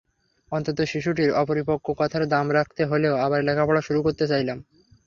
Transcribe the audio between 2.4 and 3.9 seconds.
রাখতে হলেও আবার লেখাপড়া